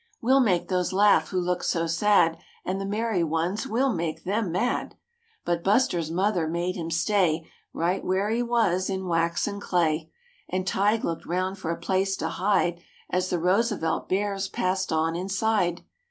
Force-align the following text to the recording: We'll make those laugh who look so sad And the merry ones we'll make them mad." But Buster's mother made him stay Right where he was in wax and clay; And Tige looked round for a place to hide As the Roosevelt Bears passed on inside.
We'll 0.19 0.39
make 0.39 0.67
those 0.67 0.91
laugh 0.91 1.27
who 1.29 1.39
look 1.39 1.63
so 1.63 1.85
sad 1.85 2.39
And 2.65 2.81
the 2.81 2.87
merry 2.87 3.23
ones 3.23 3.67
we'll 3.67 3.93
make 3.93 4.23
them 4.23 4.51
mad." 4.51 4.95
But 5.45 5.63
Buster's 5.63 6.09
mother 6.09 6.47
made 6.47 6.75
him 6.75 6.89
stay 6.89 7.47
Right 7.71 8.03
where 8.03 8.31
he 8.31 8.41
was 8.41 8.89
in 8.89 9.05
wax 9.07 9.45
and 9.45 9.61
clay; 9.61 10.09
And 10.49 10.65
Tige 10.65 11.03
looked 11.03 11.27
round 11.27 11.59
for 11.59 11.69
a 11.69 11.77
place 11.79 12.17
to 12.17 12.29
hide 12.29 12.81
As 13.11 13.29
the 13.29 13.37
Roosevelt 13.37 14.09
Bears 14.09 14.47
passed 14.47 14.91
on 14.91 15.15
inside. 15.15 15.83